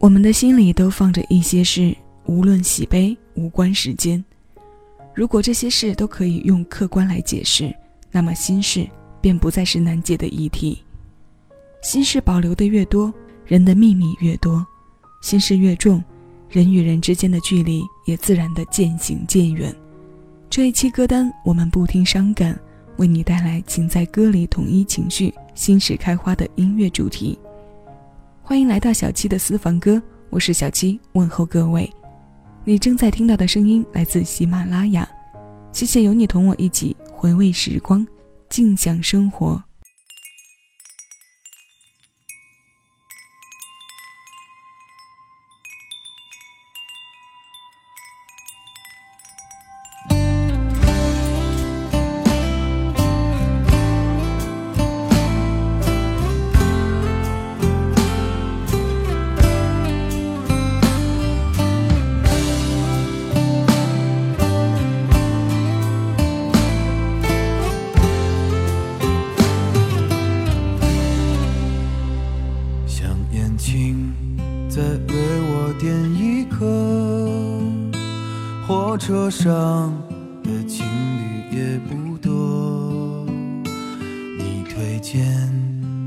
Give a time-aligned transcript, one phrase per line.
[0.00, 4.24] 我们的心里都放着一些事，无论喜悲，无关时间。
[5.14, 7.70] 如果这些事都可以用客观来解释，
[8.10, 8.88] 那么心事
[9.20, 10.82] 便不再是难解的议题。
[11.82, 13.12] 心事保留的越多，
[13.44, 14.64] 人的秘密越多；
[15.20, 16.02] 心事越重，
[16.48, 19.70] 人与人之间的距离也自然的渐行渐远。
[20.48, 22.58] 这一期歌单，我们不听伤感，
[22.96, 27.38] 为你带来请在歌里统一情绪、心事开花的音乐主题。
[28.50, 31.88] 欢迎来到小七的私房歌，我是小七，问候各位。
[32.64, 35.08] 你正在听到的声音来自喜马拉雅，
[35.72, 38.04] 谢谢有你同我一起回味时光，
[38.48, 39.62] 静享生活。
[85.00, 85.24] 间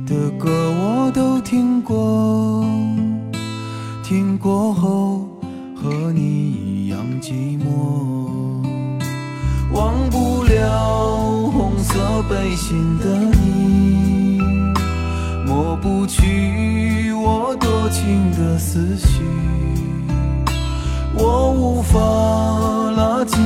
[0.05, 2.63] 的歌我都听过，
[4.03, 5.27] 听过后
[5.75, 8.63] 和你一样寂寞，
[9.73, 14.39] 忘不了红色背心的你，
[15.47, 19.23] 抹不去我多情的思绪，
[21.15, 21.99] 我无法。
[22.95, 23.39] 拉近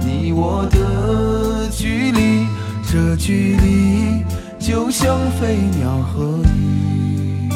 [0.00, 2.46] 你我的距离，
[2.82, 4.24] 这距离
[4.70, 7.50] 就像飞鸟和鱼。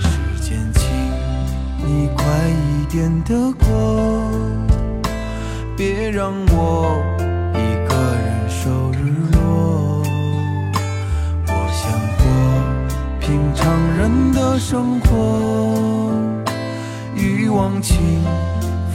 [0.00, 0.08] 时
[0.40, 0.82] 间，请
[1.84, 4.30] 你快一点的过，
[5.76, 7.04] 别让我
[7.52, 10.02] 一个人守日落。
[11.48, 11.84] 我想
[12.16, 12.24] 过
[13.20, 13.62] 平常
[13.98, 16.10] 人的生活，
[17.14, 17.94] 欲望请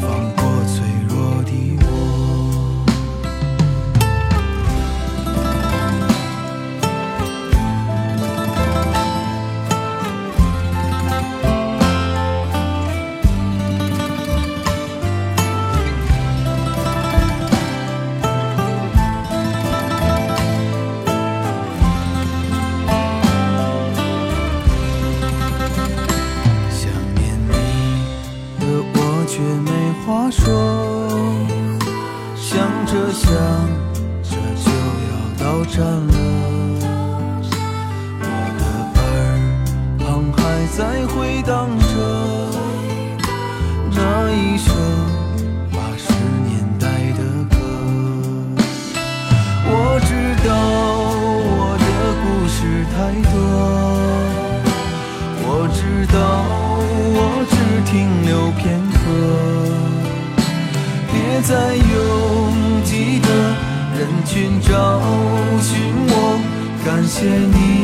[0.02, 0.41] 放。
[30.32, 30.91] 说。
[64.72, 65.02] 找
[65.60, 66.40] 寻我，
[66.86, 67.81] 感谢你。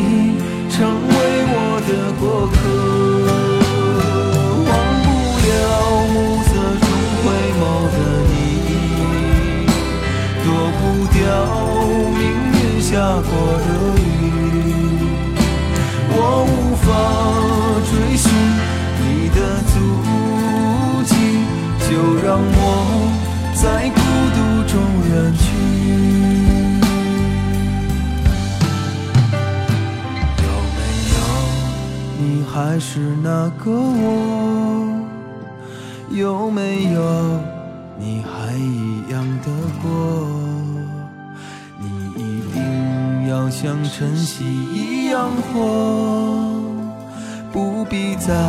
[48.38, 48.44] 在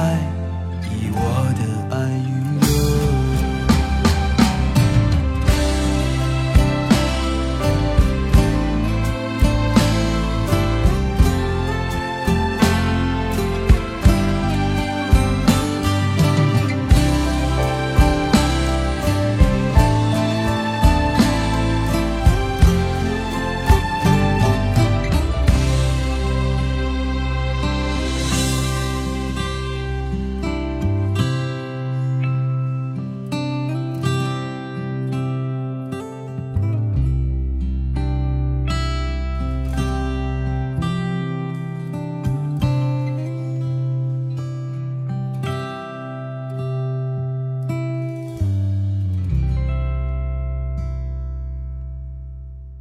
[0.90, 1.18] 意我
[1.56, 1.87] 的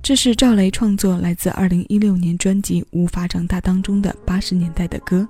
[0.07, 5.27] 这是赵雷创作来自2016年专辑《无法长大》当中的八十年代的歌。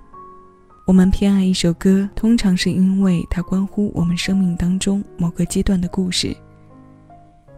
[0.85, 6.37] 我们偏爱一首歌，通常是因为它关乎我们生命当中某个阶段的故事。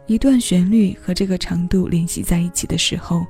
[0.07, 3.25] 一段旋律和这个长度联系在一起的时候，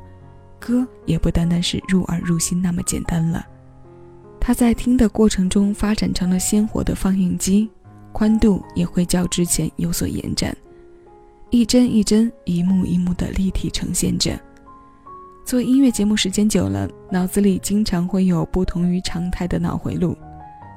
[0.60, 3.44] 歌也不单单是入耳入心那么简单了。
[4.40, 7.68] 它在听的过程中发展成了鲜活的放映机，
[8.14, 10.56] 宽度也会较之前有所延展，
[11.52, 14.40] 一帧一帧、一幕一幕的立体呈现着。
[15.44, 20.16] 做音乐节目时间久了，脑子里经常会有不同于常态的脑回路，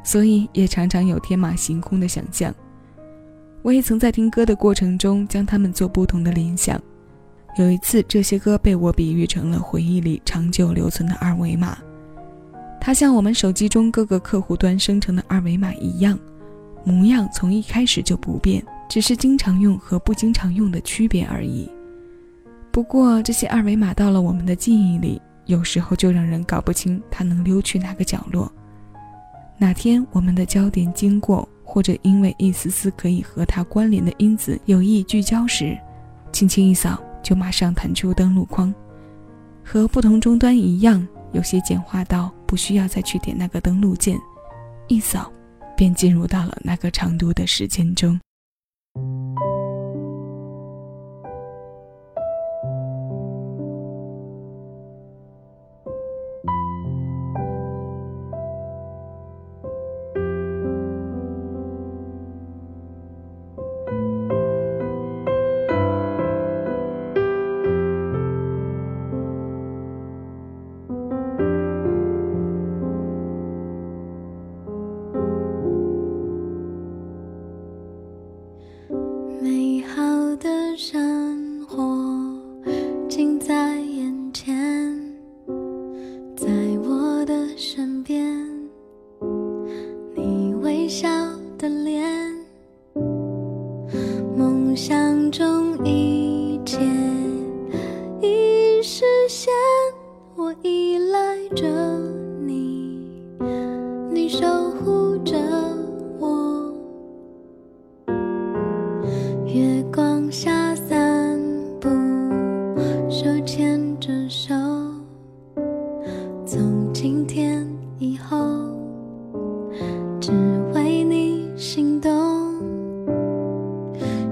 [0.03, 2.55] 所以也常常有天马行空的想象。
[3.61, 6.81] 我也曾在听歌的过程中将它们做不同的联想。
[7.59, 11.77] 有一次，这些歌被我比喻成了回忆里长久留存的二维码，
[12.81, 16.19] 它像我们手机中各个客户端生成的二维码一样，
[16.83, 21.67] 模样从一开始就不变，只是经常用和不经常用的区别而已。
[22.71, 28.53] 不过，这些二维码到了我们的记忆里，有时候就让人搞不清它能溜去哪个角落。
[29.57, 31.49] 哪天我们的焦点经过。
[31.65, 35.75] 或者因为一丝丝可以和它关联的因子有意聚焦时，
[36.31, 38.75] 轻轻一扫就马上弹出登录框，
[39.65, 44.19] 和不同终端一样，有些简化到不需要再去点那个登录键，
[44.87, 45.33] 一扫
[45.75, 48.21] 便进入到了那个长度的时间中。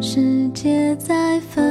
[0.02, 1.69] 世界在分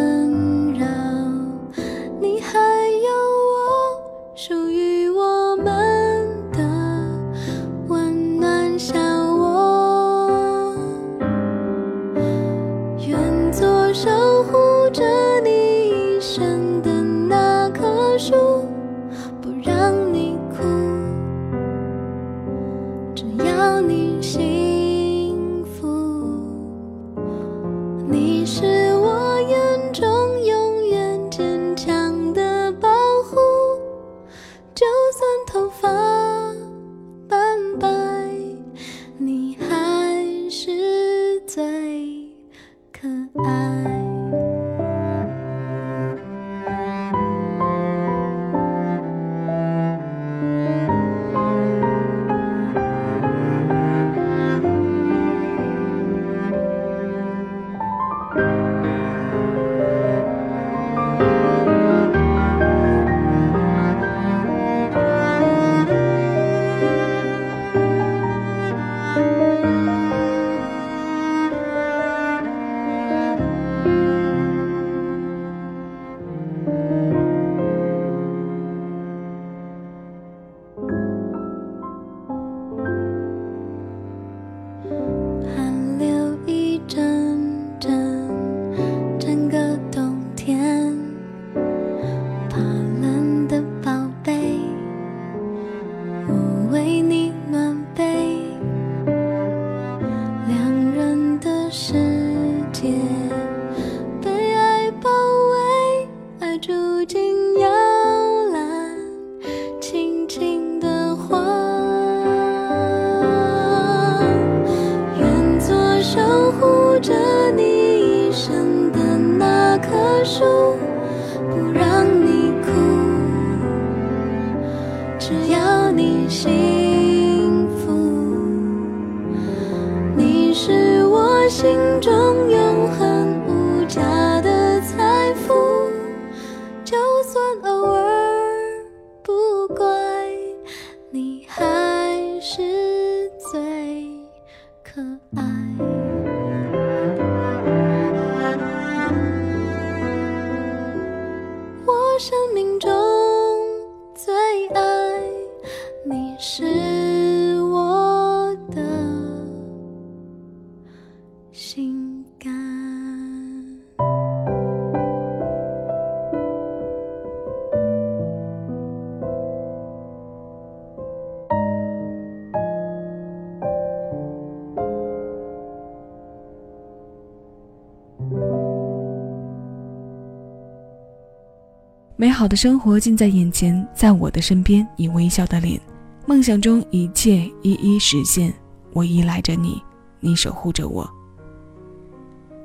[182.19, 185.79] 美好的生活近在眼前，在我的身边，你微笑的脸，
[186.25, 188.53] 梦想中一切一一实现。
[188.91, 189.81] 我依赖着你，
[190.19, 191.09] 你守护着我。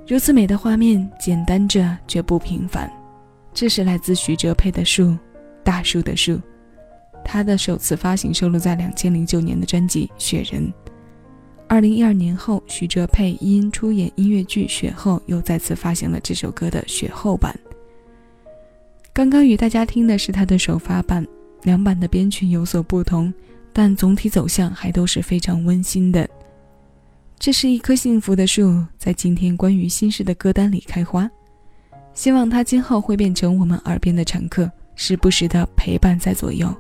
[0.09, 2.93] 如此美的画面，简单着却不平凡。
[3.53, 5.05] 这是来自徐哲佩的《树》，
[5.63, 6.37] 大树的树。
[7.25, 10.67] 他的首次发行收录在两千零九年的专辑《雪人》。
[11.69, 17.57] 二零一二年后，徐哲佩因出演音乐剧《雪后》，又再次发行了这首歌的雪后版。
[19.15, 21.25] 刚刚与大家听的是他的首发版，
[21.63, 23.33] 两版的编曲有所不同，
[23.73, 26.29] 但总体走向还都是非常温馨的。
[27.39, 31.31] 这是一棵幸福的树，在今天关于心事的歌单里开花。
[32.13, 36.75] 希望它今后会变成我们耳边的常客，时不时的陪伴在左右。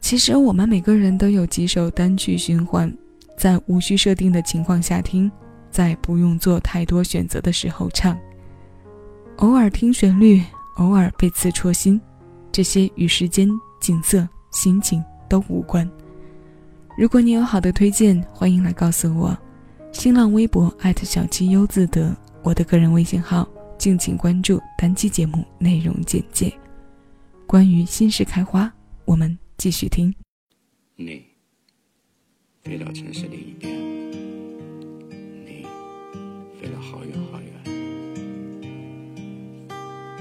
[0.00, 2.90] 其实我们每个人都有几首单曲循环，
[3.36, 5.30] 在无需设定的情况下听，
[5.70, 8.18] 在不用做太多选择的时候唱，
[9.36, 10.42] 偶尔听旋律。
[10.80, 12.00] 偶尔被刺戳心，
[12.50, 13.46] 这些与时间、
[13.82, 15.88] 景色、心情都无关。
[16.96, 19.36] 如果你有好的推荐，欢迎来告诉我。
[19.92, 23.46] 新浪微博小七优自得，我的个人微信号，
[23.76, 26.50] 敬请关注单期节目内容简介。
[27.46, 28.72] 关于心事开花，
[29.04, 30.14] 我们继续听。
[30.96, 31.22] 你
[32.62, 33.70] 飞到城市另一边，
[35.44, 35.66] 你
[36.58, 37.49] 飞了好远好远。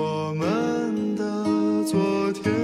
[0.00, 1.24] 我们的
[1.84, 2.54] 昨天。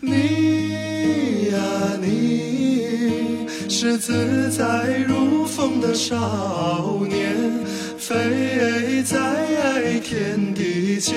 [0.00, 1.56] 你呀
[2.00, 7.62] 你，是自在如风的少年，
[7.96, 11.14] 飞在天地间，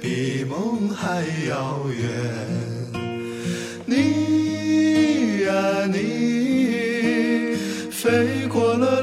[0.00, 2.08] 比梦还遥远。
[3.84, 5.50] 你呀
[5.92, 7.56] 你，
[7.90, 9.02] 飞过了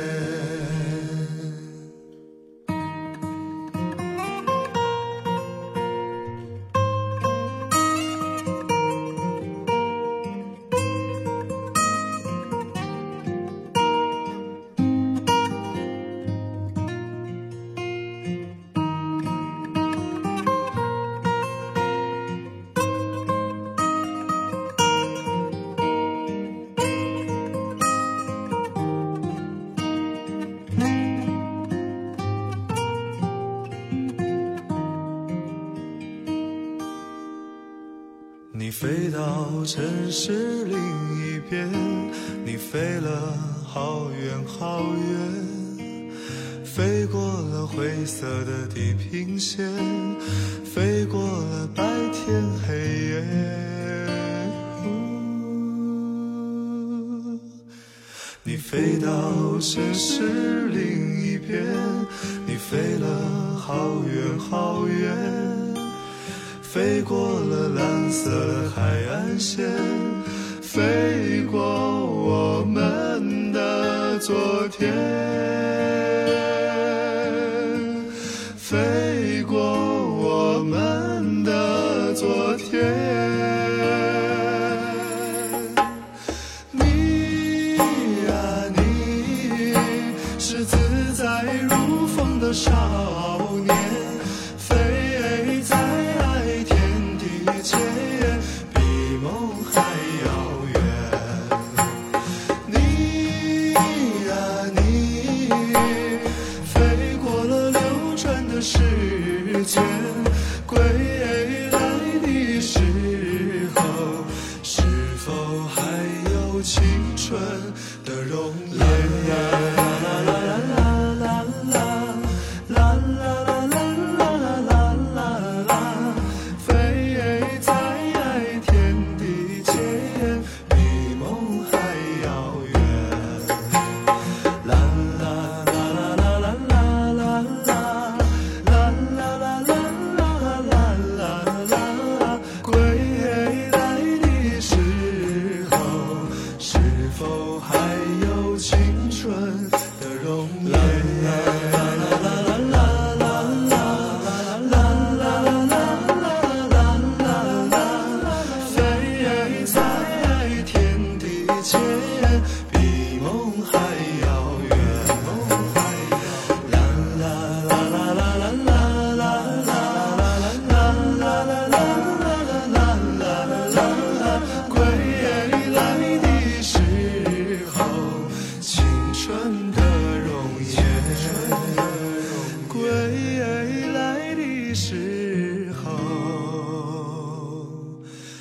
[40.11, 41.71] 是另一边，
[42.43, 49.71] 你飞了好远好远，飞过了灰色的地平线，
[50.65, 53.23] 飞过了白天黑夜。
[58.43, 61.63] 你飞到城市另一边，
[62.45, 65.60] 你飞了好远好远。
[66.73, 68.31] 飞过了蓝色
[68.73, 69.69] 海岸线，
[70.61, 74.33] 飞过我们的昨
[74.69, 74.89] 天，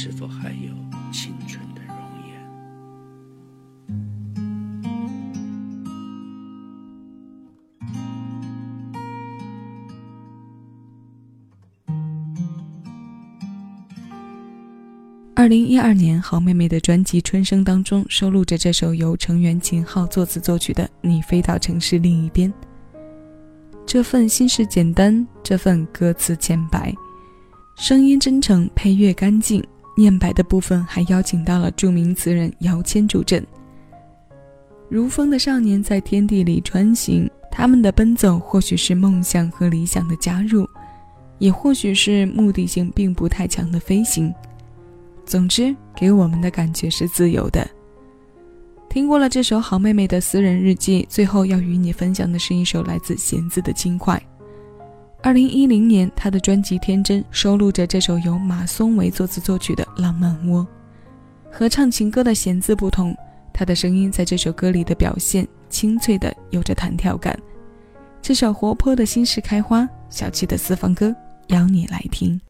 [0.00, 0.72] 是否还有
[1.12, 1.96] 青春的容
[2.28, 2.40] 颜？
[15.34, 22.48] 二零一二年，好妹妹的专辑《春生》当中收录着这首由成员秦昊作词作曲的《你飞到城市另一边》。
[23.84, 26.94] 这份心事简单，这份歌词浅白，
[27.74, 29.60] 声音真诚，配乐干净，
[29.98, 33.44] 念白的部分还邀请到了著名词人姚谦助阵。
[34.88, 40.64] 如风的少年在天地里穿行，他们的奔走或许是梦想和理想的加入，
[41.40, 44.32] 也或许是目的性并不太强的飞行。
[45.26, 47.68] 总之，给我们的感觉是自由的。
[48.88, 54.22] 听过了这首好妹妹的私人日记，最后要与你分享的是一首来自弦子的轻快。
[55.20, 60.62] 二零一零年，他的专辑《天真》收录着这首由马松为作词作曲的《浪漫窝》。
[61.50, 63.16] 和唱情歌的弦子不同，
[63.52, 67.36] 他的声音在这首歌里的表现清脆的，有着弹跳感。
[68.22, 71.14] 这首活泼的心事开花，小气的私房歌，
[71.48, 72.40] 邀你来听。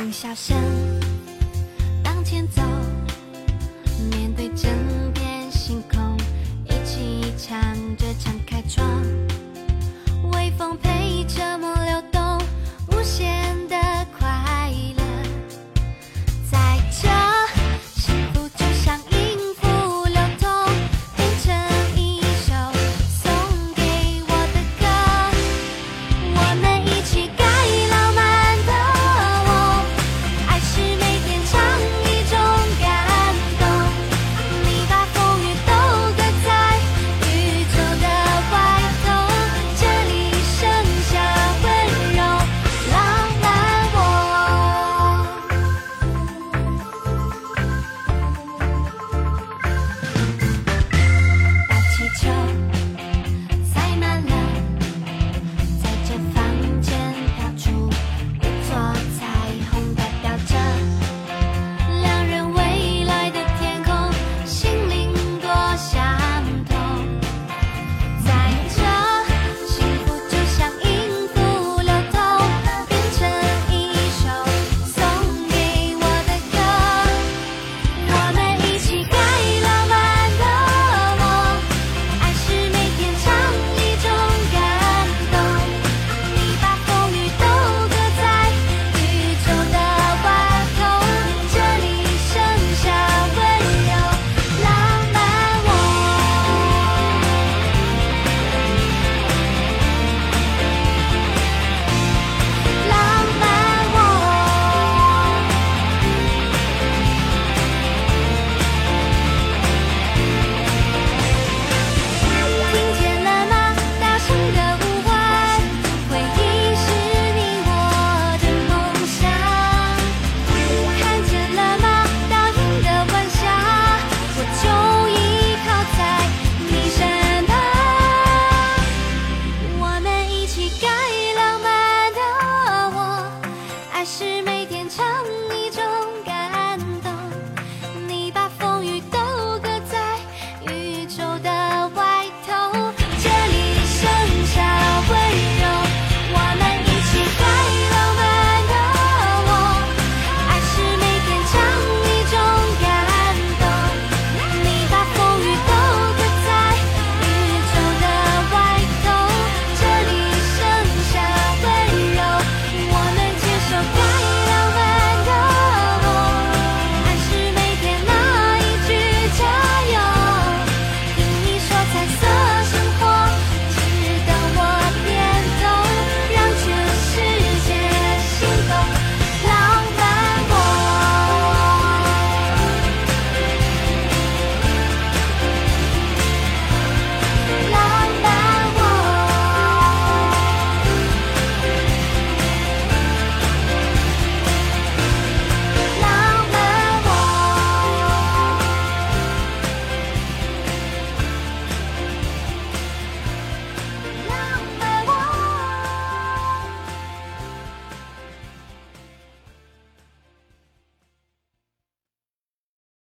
[0.00, 0.89] 林小山。